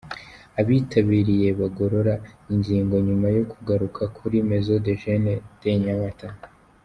Abitabiriye 0.59 1.47
bagorora 1.59 2.15
ingingo 2.53 2.95
nyuma 3.07 3.27
yo 3.35 3.43
kugaruka 3.51 4.01
kuri 4.17 4.35
Maison 4.49 4.79
de 4.85 4.93
Jeunes 5.01 5.43
de 5.61 5.71
Nyamata. 5.83 6.29